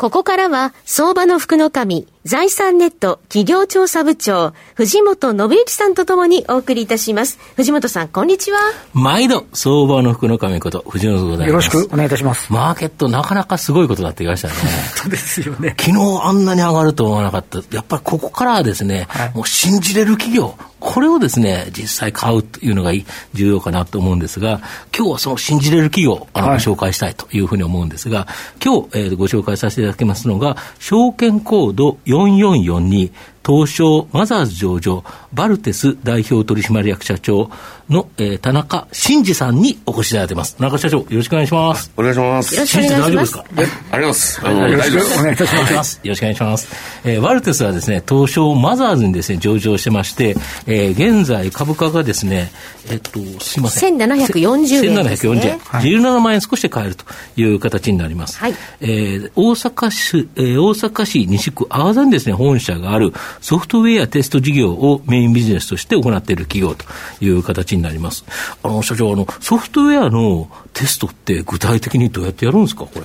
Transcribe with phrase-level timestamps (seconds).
[0.00, 7.38] ここからは、相場の福の神、財産ネット企業調査部長、藤本信之さんとともにお送りいたします。
[7.56, 8.60] 藤本さん、こんにちは。
[8.94, 11.48] 毎度、相場の福の神こと、藤本でございます。
[11.48, 12.50] よろしくお願いいたします。
[12.50, 14.54] マーケット、なかなかすごいことになってきましたね。
[14.94, 15.76] そうですよね。
[15.78, 17.58] 昨日あんなに上がると思わなかった。
[17.70, 22.92] やっぱりここからはですね、はい、もう信じれる企業、これをですね、実際買うというのが
[23.34, 24.60] 重要かなと思うんですが、
[24.96, 28.26] 今日はその信じれる企業、あの、ご紹介したいというふうに思うんですが、
[28.64, 33.12] 今日、えー、ご紹介させていただきますのが、証券コード4442、
[33.44, 37.50] 東証マザーズ上場、バルテス代表取締役社長
[37.88, 40.56] の、えー、田中真二さんにお越しいただいてます。
[40.56, 41.90] 田中社長、よろしくお願いします。
[41.96, 42.54] お願いします。
[42.54, 43.02] よろしくお願いします。
[43.02, 43.44] 大丈夫ですか？
[43.92, 44.40] あります。
[44.44, 46.00] あの、よろしくお願いいたします。
[46.02, 46.68] よろしくお願いします。
[47.04, 52.52] えー、バルテスはですね、東証マザーズにですね、上場してまして、えー、現在株価がですね、
[52.90, 53.96] えっと、すいません。
[53.96, 55.32] 1740円です、ね。
[55.32, 55.58] 1740円。
[55.58, 57.04] はい、17万円少しで買えると
[57.36, 58.38] いう形になります。
[58.38, 58.54] はい。
[58.80, 66.84] えー、大阪市、えー、大阪市西区阿波山にですね、本社があるソフトウェアテスト事業をメインビジネスとして行っている企業と
[67.24, 68.24] いう形になります。
[68.62, 73.02] あの、社長、あの、ソフトウェアのテストって具体的にどうやってやるんですか、これ？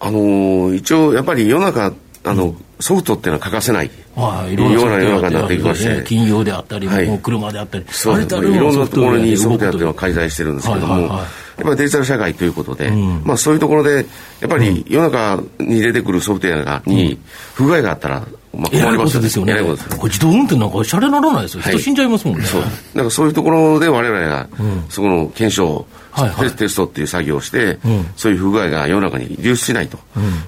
[0.00, 1.92] あの一応、やっぱり世の中、
[2.24, 14.06] あの、うん、ソフトっていうのは欠かせない、はい、いろんな世の中になってきまして、ね、金融であったり、はい、車であったり、そうですね、いろんなところにソフトウェアっていうのは開催してるんですけども、やっぱりデジタル社会ということで、うん、まあそういうところで、
[14.40, 17.18] やっぱり世の中に出てくるソフトウェアに
[17.54, 18.24] 不具合があったら、
[18.58, 19.54] まあ、困りますですよね。
[19.54, 21.62] これ自動運転なんかシャレならないですよ。
[21.62, 22.44] 人死んじゃいますもんね。
[22.44, 22.62] そう。
[22.62, 22.72] だか
[23.04, 24.48] らそういうところで我々が、
[24.88, 29.98] そこの検証、はいはい、テストっていう作業をして、うん、そういう不具合が世の中に流出しないと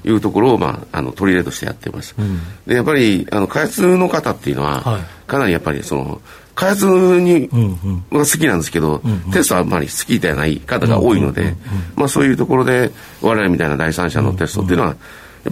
[0.04, 2.16] いうところを、まあ、あの取り入れとしてやってます。
[2.18, 6.20] うん、でやっぱりあの開発の方っていうのは、はい、かなりやっぱりその
[6.56, 6.86] 開発
[7.20, 11.54] に、うんうん、好きなんですけど、うんうん、テストはあんまり好きではない方が多いので、
[11.94, 12.90] まあ、そういうところで
[13.22, 14.96] 我々みたいな第三者のテストっていうのは、やっ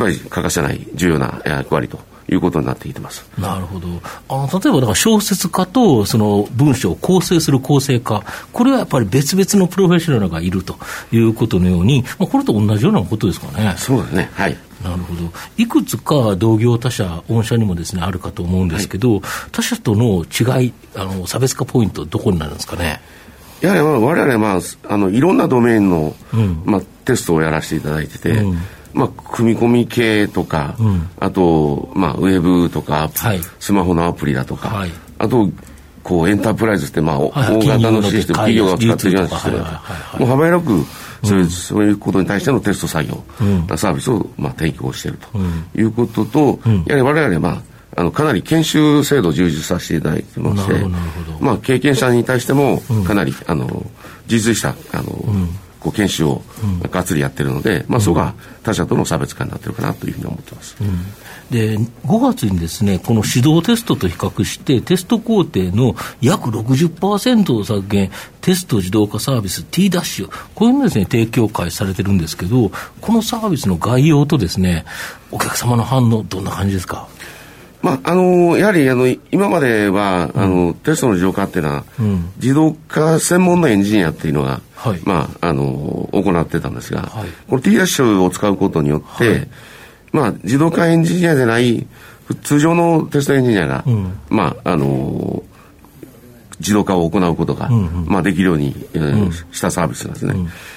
[0.00, 1.98] ぱり欠かせない重要な役割と
[2.30, 3.24] いうことになってきてます。
[3.38, 3.88] なるほど。
[4.28, 8.22] あの例えばだから小説家とその文章を構成する構成家、
[8.52, 10.76] これはやっぱり別々のプロフェッショナルがいると
[11.10, 13.74] いうことのように、まあ、これと同じようなことですかね。
[13.78, 14.30] そうですね。
[14.34, 14.56] はい。
[14.84, 15.32] なるほど。
[15.56, 23.00] いくつか同業他社、御社にもですね、あるかと思うんですけど、はい、他社との違い、あの、差別化ポイント、どこになるんですかね？
[23.60, 28.58] やはり、われわれ、まあ、あの、いろんなドメインの、うん、まあ、テストをやらせていただいてて、うん
[28.94, 35.50] まあ、組み込み系とか、うん、あと、まあ、ウェブとか、はい、スマホのアプリだとか、はい、あと、
[36.02, 39.64] こう、エンタープライズって、まあ、はい、大型のシステム、企業が使ってるようなシステムも
[40.20, 40.84] う幅広く、
[41.26, 43.44] そういう、うん、そういうことに対してのテスト作業、う
[43.74, 45.38] ん、サービスを、まあ、提供していると
[45.78, 47.48] いうことと、うん、やはり我々は、ま
[47.94, 50.74] あ、あのかなり研修制度を充実させていただいてまして、
[51.40, 53.66] まあ、経験者に対してもかなり、あの
[54.28, 55.24] 充実したあの、
[55.88, 56.42] こう研修を
[56.90, 60.76] がっつりやってるので、まあ、そこが他社との差別化になってるかなというふうに思ってます。
[61.50, 61.88] で5
[62.20, 68.10] 月にですねこの指導テストと比較して、テスト工程の約60%を削減、
[68.42, 74.84] テスト自動化サービス T ダッシュ、こういうのですね提供開始されてるんですけど、このサービスの概要とですね
[75.30, 77.08] お客様の反応、どんな感じですか？
[77.80, 89.48] まあ、あのやはりあの今までは、うん、あのテストの自動化っていうのは、うん、自動化専門のエンジニアっていうのが、はい、まあ、あの行ってたんですが、はい、この T ダッシュを使うことによって、はい、
[90.12, 91.86] まあ、自動化エンジニアでない
[92.42, 95.42] 通常のテストエンジニアが、うん、まああの
[96.60, 100.34] 自動化を行うことが、うんうん、まあ、できるように、えー、したサービスなんですね。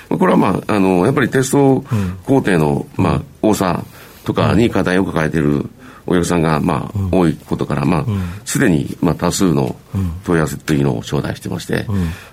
[0.10, 1.84] これは、まあ、あのやっぱりテスト
[2.26, 3.84] 工程の、まあ、多さ
[4.24, 5.70] とかに課題を抱えている、
[6.06, 8.06] お客さんが、まあ、うん、多いことから、まあ、
[8.46, 9.76] す、で、に、まあ、多数の
[10.24, 11.86] 問い合わせというのを頂戴してまして、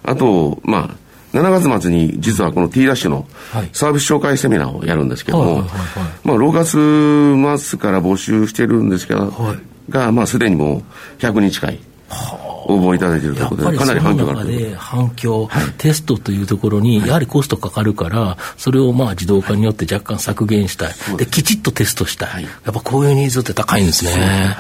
[0.03, 3.27] あと、まあ、7月末に実はこの T ダッシュの
[3.73, 5.63] サービス紹介セミナーをやるんですけども、
[6.25, 10.83] まあ、6月末から募集してるんですけど、はい、が、まあ、すでにもう
[11.19, 11.81] 100人近い。
[12.09, 24.57] はあ応募いただいているということで、かなり反響があるで反響、はい、テストというところに、やはりコストかかるから、それをまあ自動化によって若干削減したい、はい、できちっとテストしたい、やっぱこういうニーズって高いんですね。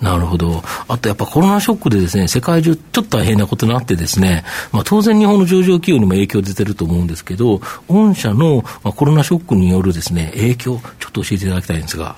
[0.00, 0.62] なるほど。
[0.88, 12.16] あとやっぱコロナショックでですね、世界中ちょっと大変なことになってですね、まあ当然日本の上場企業にも影響出てると思うんですけど、御社のコロナショックによるですね、影響、ちょっと教えていただきたいんですが。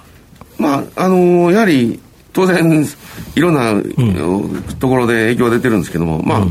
[0.58, 2.00] まあ、あのー、やはり
[2.34, 2.84] 当然、
[3.36, 3.80] いろんな、
[4.80, 6.46] ところで影響が出てるんですけども、まあ、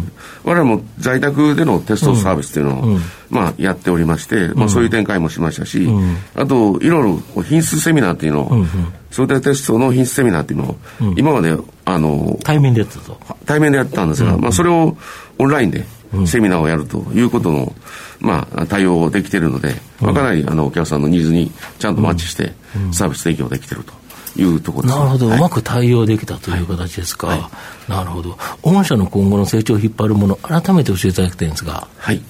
[0.46, 3.00] 我々も在宅でのテストサービスっていうのを、
[3.30, 5.88] まあ、やっておりまして、まあ、そういう展開もしましたし、
[6.36, 7.04] あと、いろい
[7.36, 8.66] ろ品質セミナーっていうのを、
[9.12, 10.78] 想定テストの品質セミナーっていうのを、
[11.18, 13.20] 今まで、あの、対面でやってたと。
[13.46, 14.98] 対面でやってたんですが、まあ、それを
[15.38, 15.86] オンラインで、
[16.28, 17.74] セミナーをやるということの、
[18.20, 22.54] まあ、対応できているので、まあ、かなりあのお客さんのニーズにちゃんとマッチして、
[22.92, 24.03] サービス提供できていると。
[24.36, 27.40] いうところなるほど、はい、うまく対応できたという形ですか、はい。
[27.40, 27.50] は
[27.88, 31.88] い、なるほど、御社の今後の成長を引っ張るもの、改めて教えていただきたいんですが。
[31.98, 32.22] はい、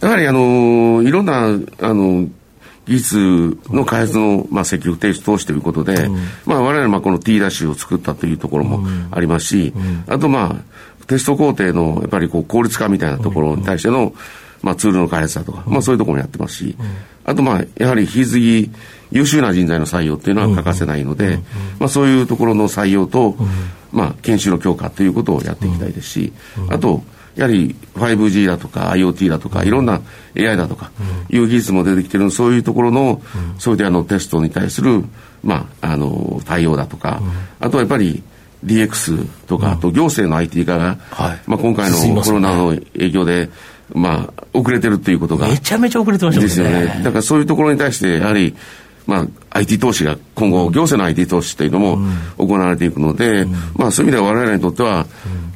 [0.00, 2.28] やはりあのいろんなあの
[2.86, 9.82] 技術の開発の、まあ、積極的投資ということで、うん、まあ、我々まあこの T ダッシュを作ったというところもありますし、うん。
[9.82, 14.14] うん、あとまあ、テスト工程のやっぱりこう効率化みたいなところに対しての、
[14.62, 16.76] まあ、ツールの開発だとか、まあ、そういうところもやってますし、
[17.24, 18.70] あとまあ、やはり引き継ぎ、
[19.14, 21.38] 優秀な人材の採用っていうのは欠かせないので、
[21.78, 23.36] まあ、そういうところの採用と、
[23.92, 26.32] まあ、研修の強化ということをやっていきたいですし、
[26.68, 27.02] あと、
[27.36, 30.00] やはり 5G だとか IoT だとかいろんな
[30.36, 30.92] AI だとか
[31.28, 33.22] いう技術も出てきてるそういうところの、
[33.58, 35.04] そういうあのテストに対する、
[35.42, 37.22] まあ、あの対応だとか、
[37.60, 38.22] あとはやっぱり
[38.64, 40.98] DX とか、あと行政の IT 化が、
[41.46, 43.50] まあ、今回のコロナの影響で、
[43.92, 45.48] まあ、遅れてるっていうことが。
[45.48, 46.46] めちゃめちゃ遅れてましたね。
[46.46, 47.00] ですよね。
[47.04, 48.54] だからそういうところに対して、やはり、
[49.06, 51.98] まあ、IT 投資が今後、行政の IT 投資というのも
[52.38, 55.06] 行われていくので、うん、まあ、そういう意味では我々にとっては、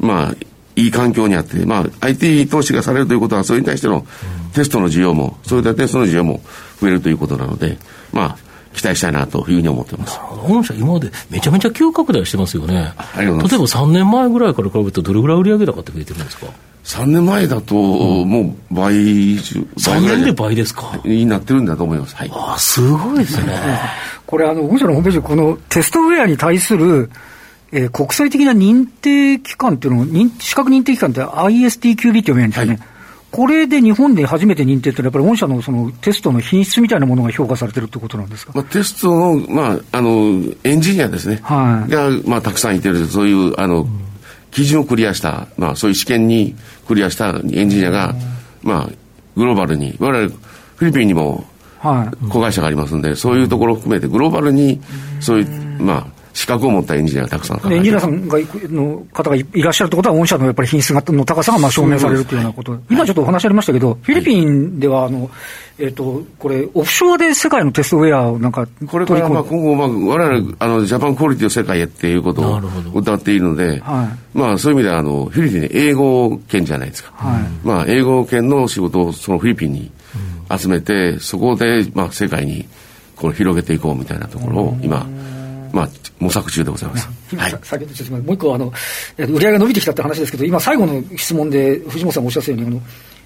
[0.01, 0.35] うん、まあ、
[0.77, 4.07] いい環境にあって、まあ、IT 投資がされるということは、それに対しての
[4.53, 6.41] テストの需要も、そういったテストの需要も
[6.81, 7.79] 増えるということなので、
[8.13, 8.37] まあ、
[8.75, 10.21] 期待したいなというふうに思ってます。
[10.47, 12.93] 御社、今までめちゃめちゃ急拡大してますよね。
[13.17, 16.47] 例えば3年前ぐらいから比べると、どれぐらい売上高って増えてるんですか？
[16.89, 20.99] 3年前だと、もう倍以上、3年で倍ですか？
[21.05, 22.17] になってるんだと思います。
[22.17, 23.53] はい、あすごいですね。
[24.27, 27.11] これ、あの、御社のホームページ、このテストウェアに対する、
[27.73, 30.07] えー、国際的な認定機関っていうのを、
[30.41, 32.73] 資格認定機関って ISTQB って読めるんですよね。
[32.73, 32.81] はい。
[33.31, 44.08] これで日本で初めて認定ってやっぱり御社のそのテストの品質みたいなものが評価されてるってことなんですか、まあ、テストの,、まあ、あのエンジニアですね、はい、が、まあ、たくさんいてる、そういうあの、うん
[44.59, 46.57] 基準をクリアした、まあ、そういう試験に
[46.89, 48.17] クリアしたエンジニアが、
[48.61, 48.93] まあ、
[49.37, 50.35] グローバルに、我々、
[50.75, 51.45] フィリピンにも
[52.29, 54.81] 子会社がありますんで、そういうところを含めて、グローバルに、
[55.21, 56.07] そういう、まあ、
[56.39, 58.39] 資格を持ったエンジニアがたくさんエンジニアさんが
[58.69, 65.29] の方がいらっしゃるってことは、御社のやっぱり品質の高さがまあ証明されるというようなこと、今ちょっとお話ありましたけど、フィリピンではあの、
[65.81, 72.61] えっ、と、これ、オフショアで世界のテストウェアをなんか、これからまあ今後、まあ、我々、あの、ジャパンクオリティを世界へっていうことを
[72.95, 77.13] 歌っているので、はい、まあそういう意味では、あの、フィリピンで英語圏じゃないですか。
[77.17, 79.91] はい、まあ英語圏の仕事をそのフィリピンに
[80.57, 82.65] 集めて、うん、そこで、まあ世界に
[83.19, 85.07] この広げていこうみたいなところを今、
[85.73, 85.89] まあ、
[86.19, 87.09] 模索中でございます。
[87.37, 88.73] はい、先ほどもう一個あの、
[89.19, 92.81] 売り上げが伸びてきたって話ですけど、今、最後の質問で、藤本さんおっしゃったように、あの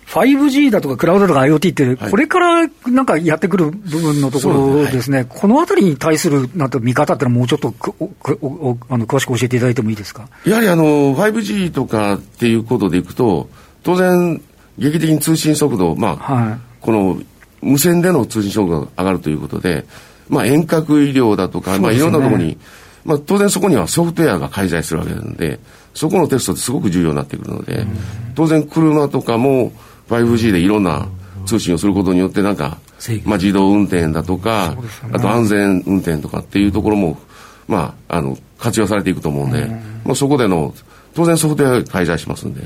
[0.08, 10.28] 5G だとかクラウドとか IoT って、これからなんかやってくる部分のところですね、はい、このあたりに対するなんて見方ってのは、もうちょっとあの詳しく教えていただいてもいいですか？
[10.44, 13.48] やはりあの 5G とかっていうことでいくと、
[13.84, 14.42] 当然、
[14.76, 17.22] 劇的に通信速度、まあ、はい、この
[17.62, 19.86] 無線での通信速度が上がるということで、
[20.28, 22.58] まあ、遠隔医療だとか、ね、まあ、いろんなところに、
[23.04, 25.58] まあ、当然そこにはソフトウェアが介在するわけなんで、
[25.94, 27.86] そこのテストってすごく重要になってくるので、
[28.34, 29.72] 当然車とかも
[30.08, 31.08] 5G でいろんな
[31.46, 32.78] 通信をすることによって、なんか、
[33.24, 34.78] まあ、自動運転だとか、ね、
[35.12, 37.18] あと安全運転とかっていうところも、
[37.66, 39.66] まあ、あの、活用されていくと思うんで、
[40.04, 40.74] まあ、そこでの、
[41.14, 42.62] 当然ソフトウェアが介在しますんで、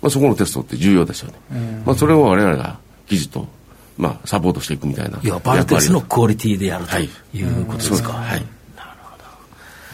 [0.00, 1.82] まあ、そこのテストって重要ですよね。
[1.84, 3.48] まあ、それを我々が記事と
[4.00, 5.20] まあ、サポートしていくみたいな。
[5.22, 8.12] いや、バルテスのクオリティでやるということですか。
[8.12, 8.44] はい。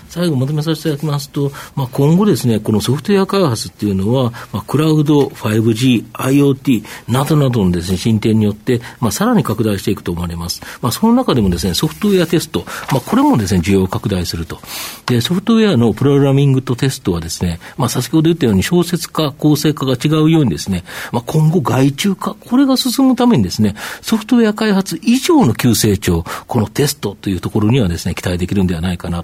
[0.09, 10.63] 最後まとめさせていただきますと、まあ、今後ですね、このソフトウェア開発っていうのは、まあ、クラウド、5G、IoT などなどのですね、進展によって、まあ、さらに拡大していくと思われます。
[10.81, 14.61] まあ、その中でもですね、ソフトウェアテスト、まあ、これもですね、需要を拡大すると。
[15.07, 29.19] で、ソフトウェアのプログラミングとテストはですね、まあ、先ほど言ったように小説化、構成化が違うようにですね、まあ、今後外注化、これが進むためにですね、ソフトウェア開発以上の急成長、このテストというところにはですね、期待できるんではないかな。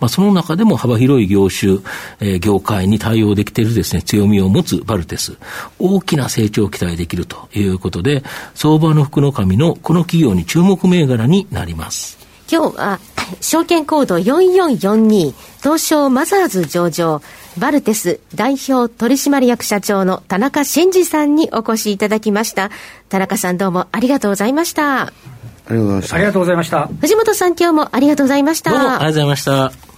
[0.00, 1.78] まあ、そのの中でも幅広い業種、
[2.20, 5.36] えー、業界に対応できているですね、強みを持つバルテス。
[5.78, 8.22] 大きな成長を期待できるということで、
[8.54, 12.18] 相場の福の神のこの企業に注目銘柄になります。
[12.50, 12.98] 今日は、
[13.42, 17.20] 証券コード4442、東証マザーズ上場、
[17.58, 22.70] バルテス代表取締役社長の田中真二さんにお越しいただきました。
[23.08, 25.02] 田中さんどうもありがとうございました。
[25.02, 25.12] あ
[25.70, 26.16] りがとうございました。
[26.16, 26.86] ありがとうございました。
[27.00, 28.70] 藤本さん今日もありがとうございました。
[28.70, 29.97] どうもありがとうございました。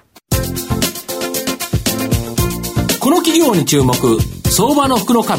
[3.01, 3.95] この企業に注目、
[4.47, 5.23] 相場の福の。
[5.23, 5.33] こ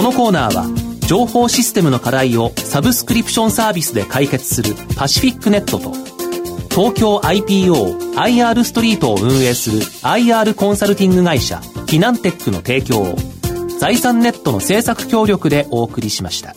[0.00, 0.66] のコーナーは、
[1.08, 5.90] 情報システムの課題をサブスクリプションサービスで解決するパシフィックネットと、
[6.70, 13.16] 東京 IPO IR ストリートを運営する IR コンサルティング会社フィナンテックの提供を
[13.80, 16.54] 財産ネットの政策協力でお送りしました。